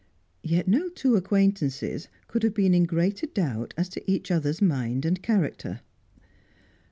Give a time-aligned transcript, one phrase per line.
[0.41, 5.05] Yet no two acquaintances could have been in greater doubt as to each other's mind
[5.05, 5.81] and character.